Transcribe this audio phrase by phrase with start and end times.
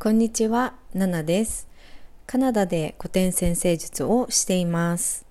[0.00, 1.66] こんにちは、ナナです。
[2.24, 5.26] カナダで古典先生術をしています。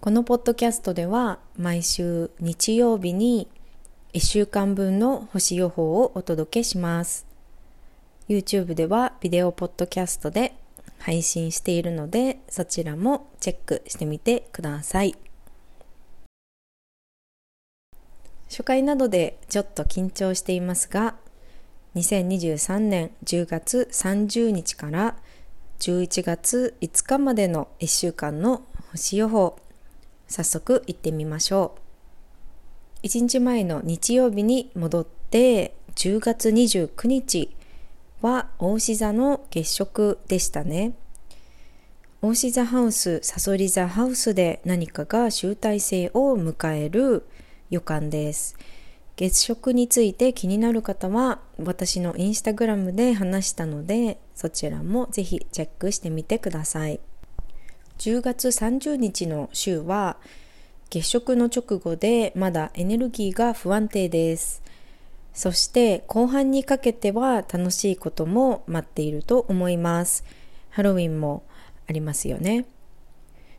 [0.00, 3.46] このポッドキャストでは毎週日曜日に
[4.14, 7.26] 1週間分の星予報をお届けします。
[8.26, 10.54] YouTube ではビデオポッドキャストで
[10.98, 15.14] 配信しているのでそちらもチェックしてみてください。
[18.48, 21.16] 初回などでちょっと緊張していますが
[21.96, 25.16] 2023年10月30日から
[25.80, 29.58] 11月5日までの1週間の星予報。
[30.28, 31.74] 早速行ってみましょ
[33.02, 33.06] う。
[33.06, 37.56] 1日前の日曜日に戻って10月29日
[38.20, 40.92] は大志座の月食でしたね。
[42.22, 47.26] 大志座ハウスさそり座ハウスで何かが集大成を迎える
[47.70, 48.56] 予感です。
[49.20, 57.00] 月食について気になる方は私のインスタグラムで話したのでそちらもぜひチェックしてみてください。
[57.98, 60.16] 10月30日の週は
[60.88, 64.62] 月食の直後でまだエネルギーが不安定です。
[65.34, 70.24] そして後半にかけては楽しいことも待っていると思います。
[70.70, 71.42] ハロウィンも
[71.86, 72.64] ありますよね。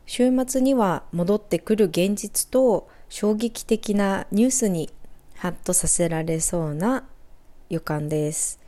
[0.06, 4.90] 週末には戻ってくる現実と衝撃的なニュースに
[5.42, 7.02] ハッとさせられそうな
[7.68, 8.60] 予感です。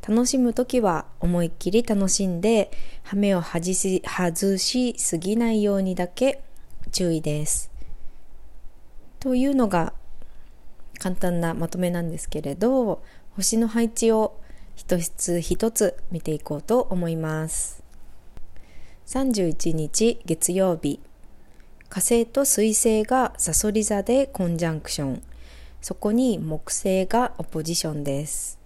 [0.00, 2.70] 楽しむ時は思いっきり楽しんで、
[3.02, 6.42] 羽目を外し外しすぎないようにだけ
[6.90, 7.70] 注意です。
[9.20, 9.92] というのが
[10.98, 14.40] 簡単なまとめなんですけれど、星の配置を
[14.74, 17.82] 一つ一つ見ていこうと思います。
[19.08, 20.98] 31日月曜日、
[21.90, 25.22] 火星と水星がサソリ座でコンジャンクション。
[25.86, 28.58] そこに木星がオポジションです。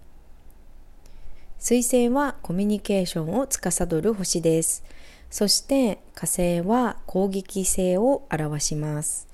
[1.59, 4.83] 水星はコミュニケーションを司る星です。
[5.29, 9.27] そして火星は攻撃性を表します。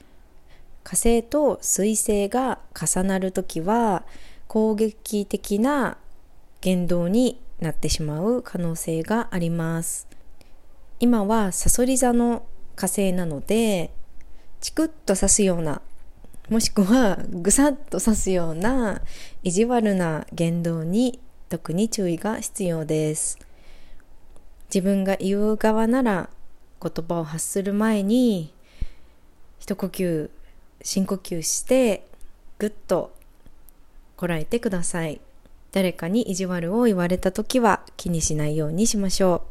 [0.83, 4.03] 火星と水星が重なるときは
[4.49, 5.97] 攻撃的な
[6.59, 10.09] 言動になってしまう可能性があります。
[10.99, 12.45] 今はサソリ座の
[12.75, 13.91] 火星なので
[14.59, 15.81] チクッと刺すような
[16.49, 19.01] もしくはぐさっと刺すような
[19.43, 21.19] 意地悪な言動に
[21.49, 23.37] 特に注意が必要です。
[24.73, 26.29] 自分が言う側なら
[26.81, 28.53] 言葉を発する前に
[29.59, 30.29] 一呼吸
[30.83, 32.07] 深呼吸して
[32.59, 33.13] ぐっと
[34.15, 35.19] こらえてください。
[35.73, 39.43] 誰かに意地悪を言われた時は気にしないようにしましょ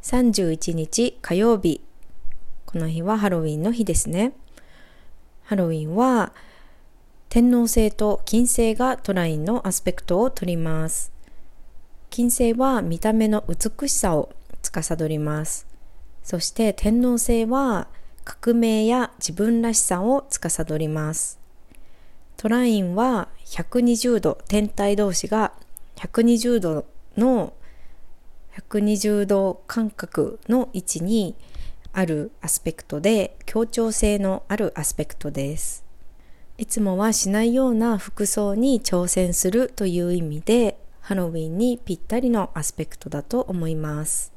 [0.00, 0.04] う。
[0.04, 1.82] 31日火曜日。
[2.72, 4.32] この日はハロウィンの日ですね。
[5.42, 6.32] ハロウィンは
[7.28, 11.12] 天王星と金星がトラインのアスペクトを取ります。
[12.08, 15.66] 金星は見た目の美しさを司ります。
[16.22, 17.88] そして天王星は
[18.24, 21.38] 革命や自分らしさを司ります。
[22.38, 25.52] トラインは120度、天体同士が
[25.96, 26.86] 120度
[27.18, 27.52] の
[28.56, 31.34] 120度間隔の位置に
[31.92, 35.84] あるアスペクトで協調性のあるアスペクトです。
[36.58, 44.32] いつもはしないような服装に挑戦するという意味でハロウィンにぴったりのアスペクトだと思います。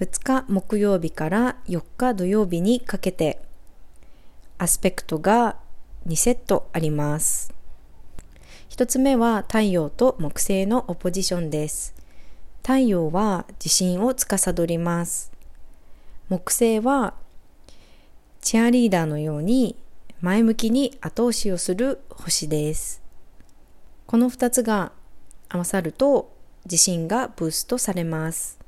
[0.00, 3.40] 2日木曜日から4日土曜日にかけて
[4.58, 5.56] アスペクトが
[6.06, 7.52] 2セットあります。
[8.70, 11.94] 1つ目は太陽と木星のオポジションです。
[12.62, 15.35] 太陽は自信を司ります。
[16.28, 17.14] 木星は
[18.40, 19.76] チアリーダーのように
[20.20, 23.00] 前向きに後押しをする星です。
[24.06, 24.92] この2つが
[25.48, 26.32] 合わさると
[26.64, 28.58] 自信がブーストされます。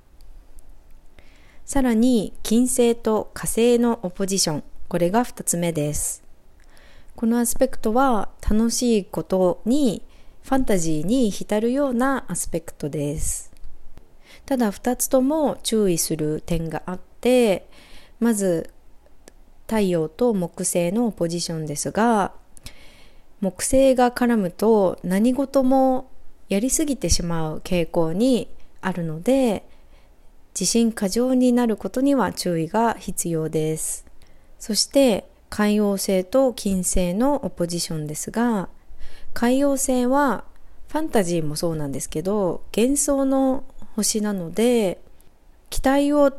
[1.64, 6.22] さらに金星と火星のオポジション、これが2つ目です。
[7.16, 10.02] このアスペクトは楽しいことに
[10.42, 13.52] ファンタジーに浸るようなアスペクトです。
[14.46, 17.68] ただ2つとも注意する点があって
[18.20, 18.70] まず
[19.66, 22.32] 太陽と木星のポジションですが
[23.40, 26.10] 木星が絡むと何事も
[26.48, 28.48] やりすぎてしまう傾向に
[28.80, 29.68] あるので
[30.58, 34.04] 自信過剰になることには注意が必要です。
[34.58, 38.68] そして海王星と金星のオポジションですが
[39.34, 40.44] 海王星は
[40.88, 43.64] ファンタジーもそうなんですけど幻想の
[43.94, 45.00] 星なので
[45.70, 46.32] 期待を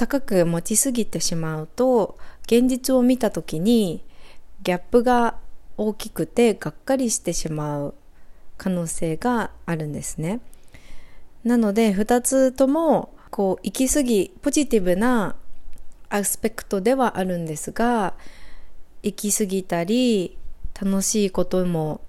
[0.00, 4.02] 高く持ちすぎてしまうと現実を見た時に
[4.62, 5.36] ギャップが
[5.76, 7.94] 大きくてがっかりしてしまう
[8.56, 10.40] 可能性があるんですね。
[11.44, 15.36] なので2つともこう行き過ぎポジティブな
[16.08, 18.14] アスペクトではあるんですが
[19.02, 20.38] 行き過ぎたり
[20.80, 22.00] 楽しいことも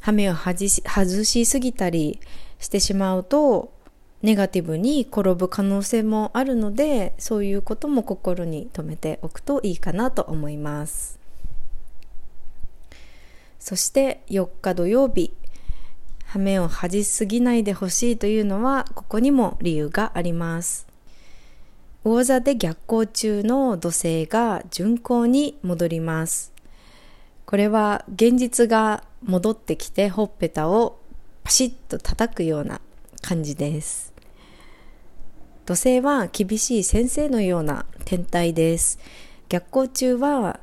[0.00, 2.18] 羽目を外し外しすぎたり
[2.58, 3.74] してしまうと
[4.22, 11.18] ネガティブに転ぶ可能性もあるのでそういうことも心に留めておくといいかなと思います。
[13.58, 15.32] そして4日土曜日。
[16.24, 20.86] 羽目を恥じすぎないでほしいというのはここにも理由があります。
[22.04, 26.52] 魚座で逆行中の土星が巡行に戻ります。
[27.46, 31.00] これは現実が戻ってきてほっぺたを
[31.42, 32.80] パシッと叩くような
[33.22, 34.12] 感じです。
[35.66, 38.98] 土星は厳しい先生のような天体です。
[39.48, 40.60] 逆行中は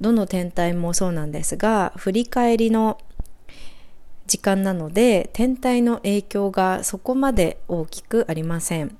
[0.00, 2.98] どの天体もそうなんですが振り返りの
[4.26, 8.96] 時間なので天体の影響がそこまで大きくありません。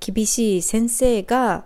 [0.00, 1.64] 厳しい先生が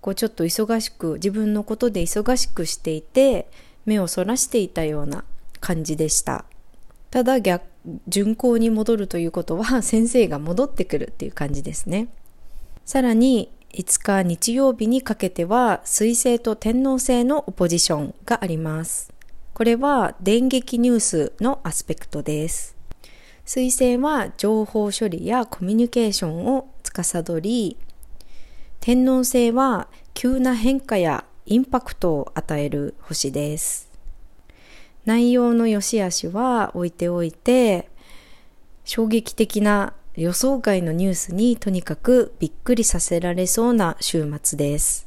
[0.00, 3.48] こうちょっと忙しく自分のことで忙しくしていて
[3.84, 5.24] 目をそらしていたような
[5.60, 6.44] 感じでした。
[7.10, 7.62] ただ逆
[8.06, 12.08] 巡行に戻るということは先生が戻ってくるっていう感じですね。
[12.84, 19.12] さらに5日日曜日にかけては水星と天王星のオポジションがあります。
[19.54, 22.76] これは電撃ニュースのアスペクトです。
[23.44, 27.76] 水星は情報処理やコミュニケーションを司り
[28.80, 33.91] 天王星は急な変化やインパクトを与える星です。
[35.04, 37.88] 内容の良し悪しは置いておいて
[38.84, 45.06] 衝撃的な予想外のニュースにとにかくびっくりさせられそうな週末です。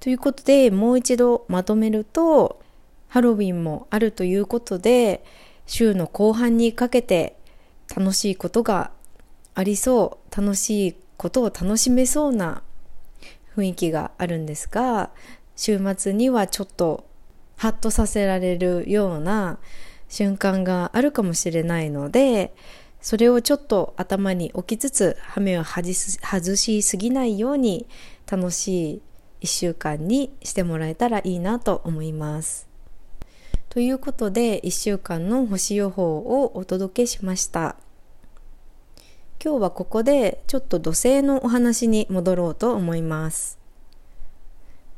[0.00, 2.60] ということでもう一度まとめると
[3.08, 5.22] ハロウィンもあるということで
[5.66, 7.36] 週の後半にかけて
[7.94, 8.92] 楽しいことが
[9.54, 12.62] ありそう楽しいことを楽しめそうな
[13.56, 15.10] 雰囲気があるんですが
[15.54, 17.04] 週末にはちょっと
[17.60, 19.58] ハッとさせられるような
[20.08, 22.54] 瞬間があるかもしれないので
[23.02, 27.86] それをちょっと頭に置きつつ羽目を外しすぎないように
[28.26, 29.02] 楽しい
[29.42, 32.66] 1週間にしてもらえたらいいなと思います。
[33.68, 37.76] ということで1週間の星予報をお届けしました。
[39.42, 43.58] 今日はここでちょっと土星のお話に戻ろうと思います。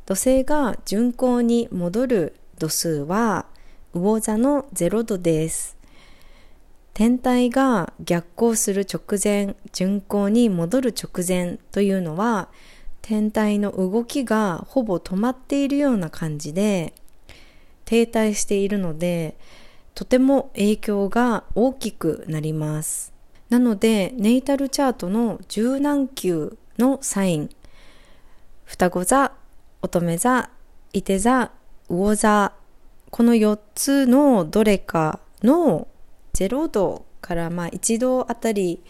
[0.05, 3.45] 土星が巡行に戻る度数は
[3.93, 5.77] 魚座の0度です。
[6.93, 12.49] 天体が逆行する直前、巡行に戻る直前というのは
[13.01, 16.93] 天体の動きがほぼ止まっているような感じで
[17.85, 19.37] 停滞しているので
[19.95, 23.13] とても影響が大きくなります。
[23.49, 27.49] なのでネイタルチャートの柔軟球のサイン
[28.65, 29.33] 双子座、
[29.81, 30.49] 乙女座、
[30.93, 31.51] 伊手座、
[31.93, 32.53] 魚座
[33.11, 35.87] この4つのどれかの
[36.33, 38.81] 0度からまあ1度あたり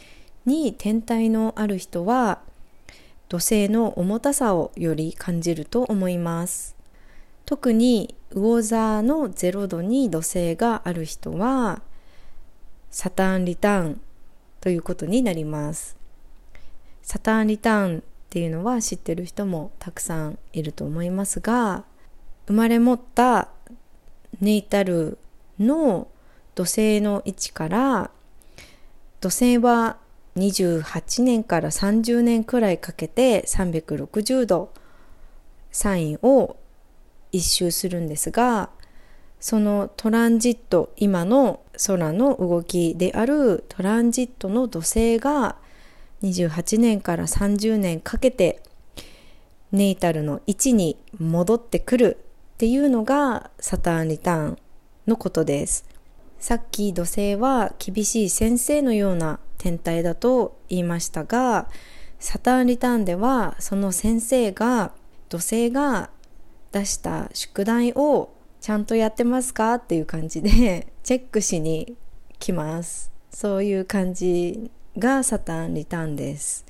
[0.45, 2.39] に天体のある人は
[3.27, 6.75] 土星の重たさをより感じると思います。
[7.45, 11.81] 特に魚座の0度に土星がある人は
[12.89, 14.01] サターンリターン
[14.61, 15.97] ということになります。
[17.01, 21.83] サターンリターンっていうのは知ってる人もたくさんいると思いますが
[22.47, 23.49] 生まれ持った
[24.41, 25.17] ネイタル
[25.59, 26.07] の
[26.55, 28.11] 土星の位置から
[29.21, 29.97] 土星は
[30.35, 34.73] 28年から30年くらいかけて360度
[35.71, 36.57] サインを
[37.31, 38.69] 一周するんですが
[39.39, 45.57] そのトランジット今の空の動きであるトランジットの土星が
[46.21, 48.61] 28年から30年かけて
[49.71, 52.17] ネイタルの位置に戻ってくる
[52.53, 54.57] っていうのがサターンリターン
[55.07, 55.85] のことです。
[56.39, 61.67] さっき土星は厳しい先生のような天体だと言いましたが、
[62.19, 64.91] サターンリターンではその先生が
[65.29, 66.09] 土星が
[66.71, 68.29] 出した宿題を
[68.61, 71.95] ちゃんとやってますかっていう感じでチェックしに
[72.39, 73.11] 来ます。
[73.31, 76.65] そういう感じがサターンリターンです。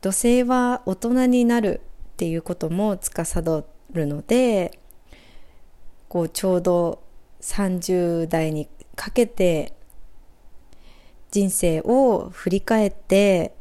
[0.00, 4.79] 土星は大人になるっていうことも司るので
[6.10, 7.04] こうちょうど
[7.40, 9.72] 30代にかけて
[11.30, 13.54] 人生を振り返って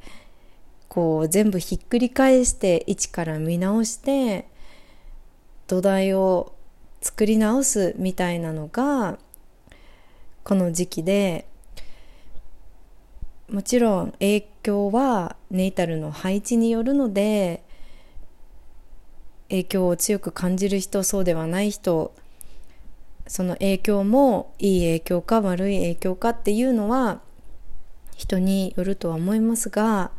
[0.87, 4.49] こう全部ひっくり返して一から見直して
[5.67, 6.55] 土台を
[7.01, 9.19] 作り直すみたいなのが
[10.43, 11.47] この時期で
[13.47, 17.63] もちろん影響はネイタルの配置によるので
[19.49, 22.15] 影響を強く感じる人そうではない人
[23.29, 27.21] その影響もいい影響か悪い影響かっていうのは
[28.17, 30.11] 人によるとは思いますが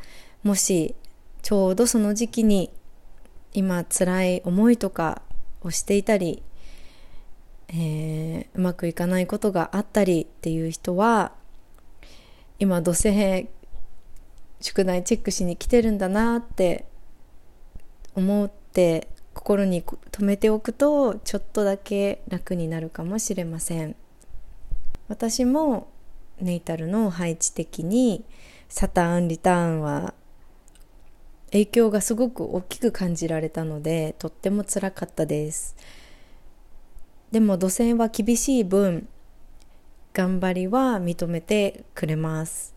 [0.45, 0.95] もし
[1.43, 2.71] ちょうどその時期に
[3.52, 5.23] 今辛い思いとか
[5.61, 6.45] をしていたり、
[7.69, 11.33] えー、うまくいかないことがあったりっていう人は
[12.61, 13.49] 今土星
[14.61, 16.87] 宿題チェックしに来てるんだなって
[18.14, 19.09] 思って
[19.40, 23.97] 心に留めておくとちょっとだけ楽になるかもしれません。
[25.09, 25.88] 私も
[26.42, 28.23] ネイタルの配置的に
[28.68, 30.12] サターンリターンは
[31.52, 35.75] 影響がすごく大きく感じられたのでとってもつらかったです。
[37.32, 39.09] でも土星は厳しい分
[40.12, 42.75] 頑張りは認めてくれます。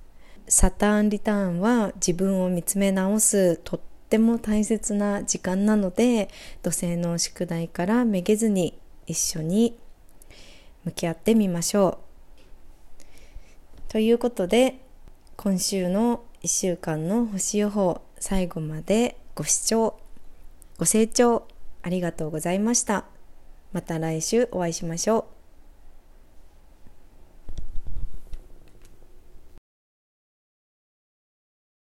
[0.47, 3.79] サターンリターンは自分を見つめ直すとっ
[4.13, 6.29] っても大切な時間なので
[6.61, 8.77] 土星の宿題からめげずに
[9.07, 9.75] 一緒に
[10.85, 11.97] 向き合ってみましょ
[13.89, 13.91] う。
[13.91, 14.77] ということで
[15.35, 19.99] 今週の1週間の星予報最後までご視聴
[20.77, 21.47] ご清聴
[21.81, 23.05] ありがとうございました。
[23.71, 25.32] また来週お会いしましょう。